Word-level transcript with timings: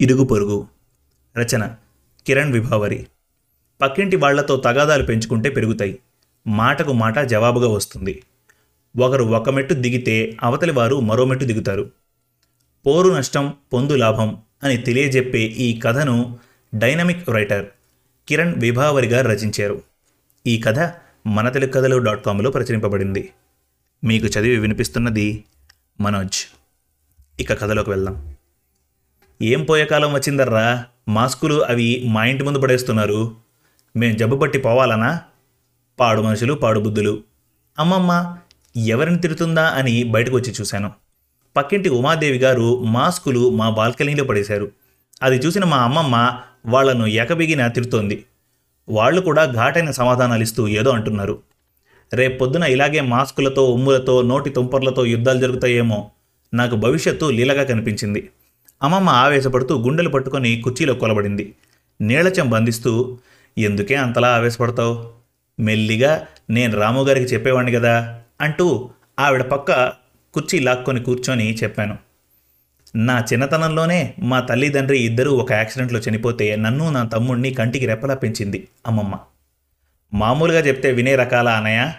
ఇరుగు 0.00 0.24
పొరుగు. 0.24 0.68
రచన 1.36 1.74
కిరణ్ 2.26 2.52
విభావరి. 2.52 3.06
పక్కింటి 3.80 4.16
వాళ్ళతో 4.16 4.56
తగాదాలు 4.56 5.02
పెంచుకుంటే 5.02 5.50
పెరుగుతాయి. 5.50 5.98
మాటకు 6.46 6.92
మాట 6.92 7.18
జవాబుగా 7.18 7.68
వస్తుంది. 7.68 8.22
ఒకరు 8.98 9.24
ఒక 9.24 9.50
మెట్టు 9.50 9.74
దిగితే 9.74 10.36
అవతలి 10.42 10.72
వారు 10.72 11.00
మరో 11.00 11.24
మెట్టు 11.24 11.44
దిగుతారు. 11.44 11.90
పోరు 12.86 13.14
నష్టం 13.14 13.54
పొందు 13.72 13.92
లాభం 13.92 14.42
అని 14.62 14.76
తెలియజెప్పే 14.76 15.38
ఈ 15.38 15.80
కథను 15.80 16.38
డైనమిక్ 16.74 17.30
రైటర్ 17.30 17.66
కిరణ్ 18.28 18.60
విభావరి 18.60 19.06
గారు 19.06 19.28
రచించారు. 19.28 19.82
ఈ 20.46 20.60
కథ 20.60 20.92
మన 21.26 21.48
తెలుగు 21.48 21.70
కథలు 21.70 21.98
డాట్ 21.98 22.24
కామ్లో 22.24 22.50
ప్రచురింపబడింది. 22.50 23.32
మీకు 24.04 24.26
చదివి 24.26 24.58
వినిపిస్తున్నది 24.58 25.44
మనోజ్. 26.00 26.56
ఇక 27.40 27.52
కథలోకి 27.52 27.90
వెళ్దాం. 27.90 28.35
ఏం 29.42 29.64
పోయే 29.64 29.84
కాలం 29.84 30.12
వచ్చిందర్రా? 30.12 30.84
మాస్కులు 31.08 31.64
అవి 31.64 32.02
మా 32.04 32.24
ఇంటి 32.24 32.44
ముందు 32.44 32.58
పడేస్తున్నారు. 32.58 33.34
మేం 33.96 34.16
జబ్బు 34.16 34.36
పట్టి 34.36 34.58
పోవాలనా? 34.58 35.20
పాడు 36.00 36.22
మనుషులు 36.22 36.54
పాడు 36.54 36.80
బుద్ధులు. 36.80 37.22
అమ్మమ్మ 37.78 38.36
ఎవరిని 38.76 39.18
తిడుతుందా 39.18 39.66
అని 39.66 40.04
బయటకు 40.04 40.36
వచ్చి 40.36 40.52
చూశాను. 40.60 40.92
పక్కింటి 41.56 41.88
ఉమాదేవి 41.88 42.38
గారు 42.38 42.82
మాస్కులు 42.82 43.50
మా 43.50 43.70
బాల్కనీలో 43.70 44.24
పడేశారు. 44.24 44.70
అది 45.22 45.36
చూసిన 45.36 45.64
మా 45.64 45.76
అమ్మమ్మ 45.76 46.38
వాళ్ళను 46.66 47.06
ఎకబిగిన 47.06 47.66
తిడుతోంది. 47.66 48.24
వాళ్ళు 48.88 49.20
కూడా 49.20 49.44
ఘాటైన 49.44 49.90
సమాధానాలు 49.90 50.42
ఇస్తూ 50.42 50.68
ఏదో 50.68 50.90
అంటున్నారు. 50.90 51.42
రేపు 52.14 52.38
పొద్దున 52.38 52.62
ఇలాగే 52.62 53.00
మాస్కులతో 53.00 53.72
ఉమ్ములతో 53.72 54.22
నోటి 54.22 54.50
తుంపర్లతో 54.50 55.06
యుద్ధాలు 55.06 55.38
జరుగుతాయేమో 55.38 56.10
నాకు 56.54 56.76
భవిష్యత్తు 56.76 57.26
లీలగా 57.26 57.64
కనిపించింది. 57.64 58.30
అమ్మమ్మ 58.82 59.08
ఆవేశపడుతూ 59.08 59.78
గుండెలు 59.82 60.08
పట్టుకొని 60.08 60.60
కుర్చీలో 60.60 60.94
కొలబడింది. 60.94 61.54
నీళ్ళచెం 62.00 62.50
బంధిస్తూ 62.50 63.18
ఎందుకే 63.58 63.94
అంతలా 63.94 64.34
ఆవేశపడతావు? 64.34 65.12
మెల్లిగా 65.60 66.26
నేను 66.50 66.80
రాము 66.80 67.02
గారికి 67.02 67.34
చెప్పేవాడిని 67.34 67.72
కదా 67.72 68.22
అంటూ 68.40 68.90
ఆవిడ 69.18 69.42
పక్క 69.42 69.92
కుర్చీ 70.34 70.58
లాక్కొని 70.58 71.00
కూర్చొని 71.00 71.54
చెప్పాను. 71.54 71.98
నా 72.96 73.24
చిన్నతనంలోనే 73.32 74.14
మా 74.18 74.40
తల్లిదండ్రి 74.40 74.98
ఇద్దరూ 74.98 75.32
ఒక 75.32 75.52
యాక్సిడెంట్లో 75.52 76.00
చనిపోతే 76.00 76.56
నన్ను 76.56 76.90
నా 76.90 77.04
తమ్ముణ్ణి 77.04 77.54
కంటికి 77.54 77.86
రెప్పలా 77.86 78.14
పెంచింది 78.14 78.68
అమ్మమ్మ. 78.86 79.18
మామూలుగా 80.14 80.60
చెప్తే 80.60 80.92
వినే 80.92 81.16
రకాల 81.16 81.48
అనయ? 81.48 81.92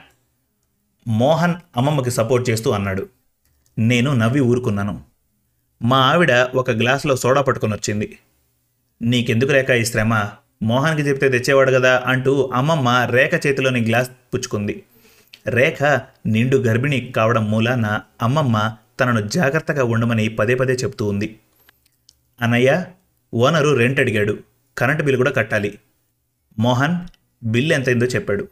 మోహన్ 1.07 1.53
అమ్మమ్మకి 1.77 2.11
సపోర్ట్ 2.11 2.49
చేస్తూ 2.49 2.71
అన్నాడు. 2.71 3.07
నేను 3.79 4.13
నవ్వి 4.13 4.39
ఊరుకున్నాను. 4.39 5.16
మా 5.81 5.97
ఆవిడ 5.97 6.31
ఒక 6.31 6.71
గ్లాసులో 6.71 7.15
సోడా 7.15 7.41
పట్టుకొని 7.41 7.73
వచ్చింది. 7.73 8.17
నీకెందుకు 9.01 9.51
రేఖ 9.51 9.69
ఈ 9.69 9.85
శ్రమ? 9.85 10.29
మోహన్కి 10.63 11.01
చెప్తే 11.01 11.29
తెచ్చేవాడు 11.29 11.71
కదా 11.71 12.03
అంటూ 12.05 12.49
అమ్మమ్మ 12.53 13.07
రేఖ 13.11 13.47
చేతిలోని 13.47 13.85
గ్లాస్ 13.85 14.09
పుచ్చుకుంది. 14.33 14.83
రేఖ 15.47 16.01
నిండు 16.25 16.57
గర్భిణి 16.57 17.13
కావడం 17.15 17.51
మూలాన 17.51 17.99
అమ్మమ్మ 18.21 18.75
తనను 18.99 19.27
జాగ్రత్తగా 19.27 19.83
ఉండమని 19.83 20.29
పదే 20.29 20.55
పదే 20.55 20.73
చెప్తూ 20.73 21.05
ఉంది. 21.05 21.39
అన్నయ్య 22.41 22.85
ఓనరు 23.33 23.75
రెంట్ 23.75 23.99
అడిగాడు. 23.99 24.37
కరెంటు 24.77 25.01
బిల్లు 25.01 25.17
కూడా 25.17 25.31
కట్టాలి. 25.31 25.79
మోహన్ 26.59 26.95
బిల్ 27.43 27.71
ఎంతైందో 27.71 28.05
చెప్పాడు. 28.05 28.47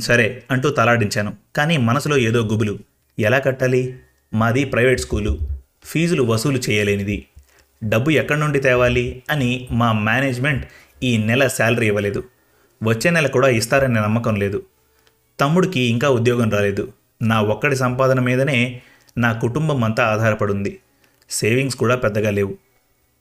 సరే 0.00 0.42
అంటూ 0.50 0.70
తలాడించాను. 0.70 1.36
కానీ 1.56 1.76
మనసులో 1.76 2.16
ఏదో 2.16 2.42
గుబులు. 2.42 2.78
ఎలా 3.18 3.38
కట్టాలి? 3.38 3.98
మాది 4.34 4.64
ప్రైవేట్ 4.64 5.00
స్కూలు. 5.00 5.59
ఫీజులు 5.84 6.22
వసూలు 6.22 6.58
చేయలేనిది. 6.58 7.26
డబ్బు 7.84 8.10
ఎక్కడి 8.10 8.40
నుండి 8.40 8.60
తేవాలి 8.60 9.22
అని 9.30 9.68
మా 9.70 9.92
మేనేజ్మెంట్ 9.92 10.68
ఈ 11.02 11.18
నెల 11.18 11.46
శాలరీ 11.46 11.86
ఇవ్వలేదు. 11.86 12.24
వచ్చే 12.82 13.10
నెల 13.10 13.26
కూడా 13.26 13.48
ఇస్తారనే 13.48 14.00
నమ్మకం 14.00 14.34
లేదు. 14.34 14.62
తమ్ముడికి 15.40 15.80
ఇంకా 15.80 16.08
ఉద్యోగం 16.08 16.50
రాలేదు. 16.50 16.92
నా 17.22 17.40
ఒక్కడి 17.40 17.76
సంపాదన 17.76 18.20
మీదనే 18.20 18.82
నా 19.18 19.32
కుటుంబం 19.32 19.84
అంతా 19.84 20.04
ఆధారపడుంది. 20.04 20.78
సేవింగ్స్ 21.30 21.76
కూడా 21.76 21.96
పెద్దగా 21.96 22.30
లేవు. 22.30 22.58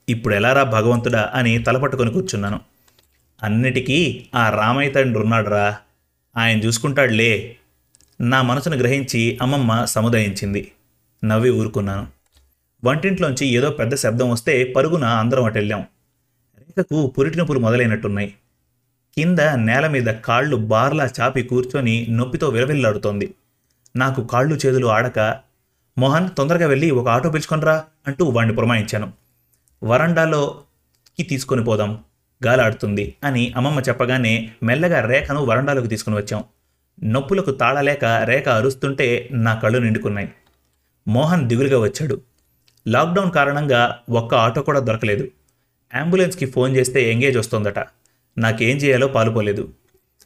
ఇప్పుడు 0.09 0.35
ఎలారా 0.35 0.63
భగవంతుడా 0.63 1.31
అని 1.33 1.59
తలపట్టుకొని 1.59 2.11
కూర్చున్నాను. 2.11 2.59
అన్నిటికీ 3.43 4.25
ఆ 4.35 4.49
రామయ్య 4.49 4.91
తండ్రి 4.91 5.23
ఉన్నాడురా. 5.23 5.77
ఆయన 6.37 6.59
చూసుకుంటాడులే. 6.59 7.55
నా 8.21 8.41
మనసును 8.41 8.77
గ్రహించి 8.77 9.39
అమ్మమ్మ 9.41 9.85
సముదాయించింది. 9.85 10.71
నవ్వి 11.25 11.49
ఊరుకున్నాను. 11.49 12.18
వంటింట్లోంచి 12.83 13.45
ఏదో 13.47 13.69
పెద్ద 13.69 13.95
శబ్దం 13.95 14.29
వస్తే 14.29 14.63
పరుగున 14.63 15.05
అందరం 15.05 15.43
అటెళ్ళాం 15.43 15.85
రేఖకు 16.59 17.07
పురిటి 17.07 17.37
నొప్పులు 17.37 17.59
మొదలైనట్టున్నాయి. 17.59 18.33
కింద 19.17 19.39
నేల 19.39 19.87
మీద 19.87 20.05
కాళ్ళు 20.05 20.55
బార్లా 20.55 21.09
చాపి 21.21 21.43
కూర్చొని 21.43 22.07
నొప్పితో 22.09 22.49
విలవిల్లాడుతోంది. 22.49 23.33
నాకు 23.95 24.27
కాళ్ళు 24.27 24.55
చేతులు 24.55 24.87
ఆడక 24.87 25.39
మోహన్ 25.97 26.29
తొందరగా 26.37 26.67
వెళ్ళి 26.67 26.91
ఒక 26.91 27.07
ఆటో 27.07 27.29
పిలుచుకొనరా 27.29 27.83
అంటూ 28.07 28.25
వాణ్ణి 28.25 28.55
పురమాయించాను. 28.55 29.13
వరండాలోకి 29.83 31.23
తీసుకొని 31.23 31.63
పోదాం 31.63 31.99
గాలాడుతుంది 32.45 33.15
అని 33.23 33.53
అమ్మమ్మ 33.57 33.79
చెప్పగానే 33.79 34.51
మెల్లగా 34.63 35.05
రేఖను 35.05 35.45
వరండాలోకి 35.45 35.87
తీసుకుని 35.87 36.15
వచ్చాం. 36.15 36.43
నొప్పులకు 37.03 37.51
తాళలేక 37.51 38.05
రేఖ 38.05 38.49
అరుస్తుంటే 38.49 39.29
నా 39.31 39.55
కళ్ళు 39.55 39.79
నిండుకున్నాయి. 39.79 40.31
మోహన్ 41.07 41.47
దిగులుగా 41.47 41.79
వచ్చాడు. 41.79 42.21
లాక్డౌన్ 42.87 43.31
కారణంగా 43.31 43.99
ఒక్క 44.09 44.35
ఆటో 44.35 44.61
కూడా 44.61 44.79
దొరకలేదు. 44.79 45.27
అంబులెన్స్కి 45.93 46.45
ఫోన్ 46.45 46.75
చేస్తే 46.75 47.11
ఎంగేజ్ 47.11 47.37
వస్తోందట. 47.37 47.79
నాకేం 48.37 48.77
చేయాలో 48.77 49.07
పాలుపోలేదు. 49.07 49.69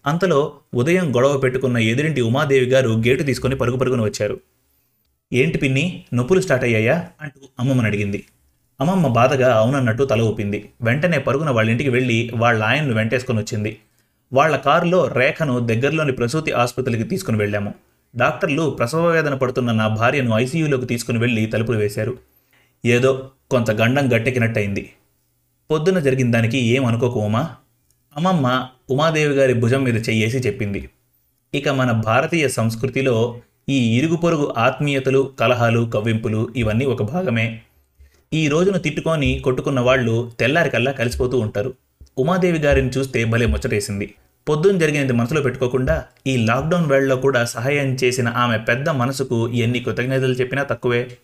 అంతలో 0.05 0.53
ఉదయం 0.73 1.15
గొడవ 1.15 1.37
పెట్టుకున్న 1.37 1.77
ఎదురింటి 1.77 2.21
ఉమాదేవి 2.21 2.65
గారు 2.65 2.89
గేటు 2.89 3.23
తీసుకొని 3.23 3.55
పరుగు 3.55 3.77
పరుగున 3.77 4.01
వచ్చారు. 4.01 4.39
ఏంటి 5.33 5.57
పిన్ని 5.57 6.03
నొప్పులు 6.13 6.41
స్టార్ట్ 6.41 6.65
అయ్యాయా? 6.65 7.07
అంటూ 7.21 7.41
అమ్మమ్మని 7.59 7.87
అడిగింది. 7.87 8.25
అమ్మమ్మ 8.81 9.07
బాధగా 9.07 9.55
అవునన్నట్టు 9.55 10.03
తల 10.03 10.21
ఊపింది. 10.21 10.69
వెంటనే 10.81 11.17
పరుగున 11.17 11.49
వాళ్ళ 11.49 11.69
ఇంటికి 11.69 11.89
వెళ్ళి 11.89 12.31
వాళ్ళ 12.35 12.63
ఆయన్ను 12.63 12.93
వెంటేసుకొని 12.93 13.39
వచ్చింది. 13.39 13.77
వాళ్ళ 14.33 14.55
కారులో 14.55 15.07
రేఖను 15.07 15.59
దగ్గరలోని 15.59 16.11
ప్రసూతి 16.11 16.51
ఆసుపత్రికి 16.51 17.03
తీసుకుని 17.03 17.37
వెళ్ళాము. 17.37 17.73
డాక్టర్లు 18.15 18.69
ప్రసవ 18.69 19.07
వేదన 19.07 19.33
పడుతున్న 19.33 19.71
నా 19.71 19.87
భార్యను 19.87 20.39
ఐసీయూలోకి 20.39 20.85
తీసుకుని 20.85 21.19
వెళ్ళి 21.19 21.45
తలుపులు 21.45 21.77
వేశారు. 21.77 22.17
ఏదో 22.85 23.29
కొంత 23.51 23.71
గండం 23.71 24.13
గట్టెక్కినట్టయింది. 24.13 24.89
పొద్దున 25.71 25.99
జరిగిన 25.99 26.31
దానికి 26.31 26.57
ఏమనుకోకు 26.57 27.19
ఉమా? 27.19 27.55
అమ్మమ్మ 28.15 28.67
ఉమాదేవి 28.89 29.33
గారి 29.33 29.53
భుజం 29.53 29.83
మీద 29.83 30.09
చెయ్యేసి 30.09 30.37
చెప్పింది. 30.37 30.89
ఇక 31.53 31.69
మన 31.69 31.91
భారతీయ 31.91 32.47
సంస్కృతిలో 32.47 33.39
ఈ 33.69 33.97
ఇరుగు 33.97 34.15
పొరుగు 34.15 34.53
ఆత్మీయతలు 34.57 35.33
కలహాలు 35.39 35.91
కవ్వింపులు 35.93 36.53
ఇవన్నీ 36.55 36.85
ఒక 36.85 37.03
భాగమే. 37.03 37.61
ఈ 38.33 38.47
రోజును 38.47 38.77
తిట్టుకొని 38.77 39.39
కొట్టుకున్న 39.39 39.79
వాళ్ళు 39.79 40.31
తెల్లారికల్లా 40.39 40.91
కలిసిపోతూ 40.91 41.39
ఉంటారు. 41.39 41.73
ఉమాదేవి 42.17 42.59
గారిని 42.59 42.89
చూస్తే 42.89 43.25
భలే 43.25 43.45
ముచ్చటేసింది. 43.45 44.13
పొద్దున్న 44.49 44.79
జరిగినది 44.79 45.13
మనసులో 45.13 45.41
పెట్టుకోకుండా 45.41 46.05
ఈ 46.27 46.37
లాక్డౌన్ 46.37 46.89
వేళలో 46.89 47.15
కూడా 47.15 47.45
సహాయం 47.45 47.97
చేసిన 48.03 48.27
ఆమె 48.27 48.57
పెద్ద 48.57 48.89
మనసుకు 48.89 49.49
ఎన్ని 49.49 49.79
కృతజ్ఞతలు 49.79 50.33
చెప్పినా 50.33 50.63
తక్కువే. 50.63 51.17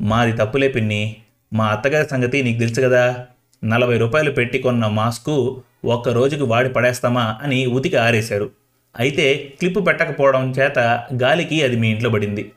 మాది 0.00 0.32
తప్పులే 0.32 0.68
పిన్ని. 0.68 1.16
మా 1.52 1.66
అత్తగారి 1.66 2.08
సంగతి 2.08 2.42
నీకు 2.42 2.58
తెలుసు 2.58 2.80
కదా. 2.80 3.26
నలభై 3.64 3.98
రూపాయలు 3.98 4.30
పెట్టి 4.30 4.58
కొన్న 4.58 4.86
మాస్కు 4.86 5.62
ఒక్క 5.84 6.08
రోజుకి 6.08 6.42
వాడి 6.42 6.68
పడేస్తామా 6.68 7.38
అని 7.42 7.66
ఉతికి 7.66 7.96
ఆరేశారు 7.96 8.50
అయితే 8.98 9.54
క్లిప్పు 9.58 9.80
పెట్టకపోవడం 9.80 10.50
చేత 10.50 10.78
గాలికి 11.22 11.62
అది 11.62 11.76
మీ 11.76 11.88
ఇంట్లో 11.88 12.10
పడింది. 12.10 12.52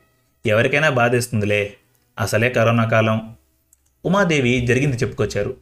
ఎవరికైనా 0.45 0.89
బాధేస్తుందిలే. 0.89 1.73
అసలే 2.19 2.49
కరోనా 2.49 2.83
కాలం. 2.83 3.35
ఉమాదేవి 4.05 4.65
జరిగింది 4.65 4.97
చెప్పుకొచ్చారు. 4.97 5.57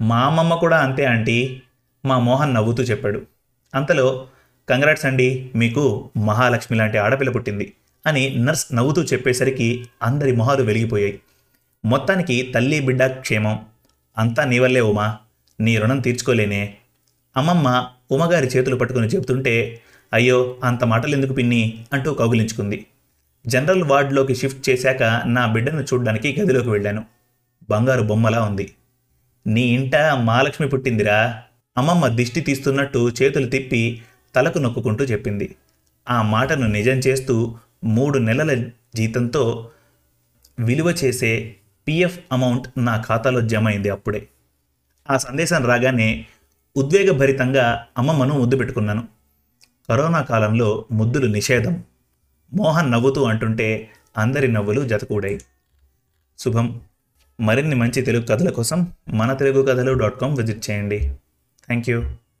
మా 0.00 0.20
అమ్మమ్మ 0.20 0.54
కూడా 0.54 0.78
అంతే 0.78 1.04
ఆంటీ. 1.04 1.62
మా 2.06 2.18
మోహన్ 2.18 2.54
నవ్వుతూ 2.54 2.82
చెప్పాడు. 2.82 3.22
అంతలో 3.74 4.26
కంగ్రాట్స్ 4.68 5.06
అండి 5.06 5.50
మీకు 5.54 6.10
మహాలక్ష్మి 6.16 6.78
లాంటి 6.78 6.98
ఆడపిల్ల 6.98 7.30
పుట్టింది. 7.30 7.72
అని 8.06 8.34
నర్స్ 8.38 8.74
నవ్వుతూ 8.74 9.02
చెప్పేసరికి 9.02 9.88
అందరి 10.02 10.32
మొహాలు 10.32 10.62
వెలిగిపోయాయి. 10.62 11.20
మొత్తానికి 11.84 12.52
తల్లి 12.54 12.80
బిడ్డ 12.80 13.06
క్షేమం. 13.06 13.64
అంతా 14.18 14.44
నీ 14.44 14.58
వల్లే 14.58 14.80
ఉమా 14.80 15.16
నీ 15.60 15.76
రుణం 15.76 16.00
తీర్చుకోలేనే. 16.00 16.74
అమ్మమ్మ 17.36 17.86
ఉమగారి 18.10 18.46
చేతులు 18.46 18.76
పట్టుకుని 18.76 19.06
చెబుతుంటే 19.06 19.80
అయ్యో 20.12 20.56
అంత 20.64 20.84
మాటలు 20.84 21.12
ఎందుకు 21.12 21.32
పిన్ని 21.32 21.84
అంటూ 21.92 22.14
కౌగిలించుకుంది. 22.14 22.86
జనరల్ 23.46 23.84
వార్డులోకి 23.84 24.34
షిఫ్ట్ 24.34 24.70
చేశాక 24.70 25.22
నా 25.26 25.46
బిడ్డను 25.46 25.82
చూడ్డానికి 25.82 26.36
గదిలోకి 26.40 26.68
వెళ్ళాను. 26.68 27.04
బంగారు 27.70 28.02
బొమ్మలా 28.02 28.42
ఉంది. 28.42 28.72
నీ 29.46 29.62
ఇంట 29.62 29.96
మహాలక్ష్మి 29.96 30.68
పుట్టిందిరా. 30.68 31.42
అమ్మమ్మ 31.78 32.08
దిష్టి 32.08 32.40
తీస్తున్నట్టు 32.40 33.10
చేతులు 33.22 33.46
తిప్పి 33.46 34.02
తలకు 34.34 34.58
నొక్కుకుంటూ 34.58 35.04
చెప్పింది. 35.04 35.54
ఆ 36.10 36.22
మాటను 36.22 36.66
నిజం 36.66 36.92
చేస్తూ 36.92 37.54
మూడు 37.84 38.18
నెలల 38.18 38.70
జీతంతో 38.94 39.70
విలువ 40.58 40.90
చేసే 40.90 41.56
పిఎఫ్ 41.88 42.20
అమౌంట్ 42.32 42.68
నా 42.78 43.02
ఖాతాలో 43.08 43.40
జమ 43.40 43.68
అయింది 43.68 43.90
అప్పుడే. 43.90 44.28
ఆ 45.10 45.16
సందేశం 45.16 45.66
రాగానే 45.66 46.26
ఉద్వేగభరితంగా 46.76 47.86
అమ్మమ్మను 47.98 48.38
ముద్దు 48.38 48.56
పెట్టుకున్నాను. 48.56 49.08
కరోనా 49.88 50.20
కాలంలో 50.20 50.84
ముద్దులు 50.92 51.26
నిషేధం. 51.26 51.84
మోహన్ 52.54 52.92
నవ్వుతూ 52.92 53.24
అంటుంటే 53.24 53.90
అందరి 54.18 54.48
నవ్వులు 54.48 54.88
జతకూడాయి. 54.88 55.40
శుభం. 56.38 56.80
మరిన్ని 57.40 57.74
మంచి 57.74 58.02
తెలుగు 58.02 58.24
కథల 58.24 58.50
కోసం 58.50 58.92
మన 59.08 59.32
తెలుగు 59.32 59.62
కథలు 59.62 59.92
డాట్ 59.92 60.20
కామ్ 60.20 60.36
విజిట్ 60.36 60.70
చేయండి. 60.70 60.98
Thank 61.66 61.90
you. 61.90 62.02